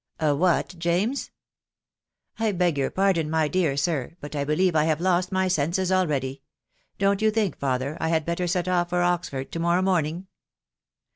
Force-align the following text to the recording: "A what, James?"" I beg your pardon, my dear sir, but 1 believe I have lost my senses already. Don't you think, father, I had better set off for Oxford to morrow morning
"A 0.29 0.35
what, 0.35 0.73
James?"" 0.79 1.29
I 2.39 2.53
beg 2.53 2.75
your 2.75 2.89
pardon, 2.89 3.29
my 3.29 3.47
dear 3.47 3.77
sir, 3.77 4.13
but 4.19 4.33
1 4.33 4.47
believe 4.47 4.75
I 4.75 4.85
have 4.85 4.99
lost 4.99 5.31
my 5.31 5.47
senses 5.47 5.91
already. 5.91 6.41
Don't 6.97 7.21
you 7.21 7.29
think, 7.29 7.59
father, 7.59 7.99
I 7.99 8.07
had 8.07 8.25
better 8.25 8.47
set 8.47 8.67
off 8.67 8.89
for 8.89 9.03
Oxford 9.03 9.51
to 9.51 9.59
morrow 9.59 9.83
morning 9.83 10.25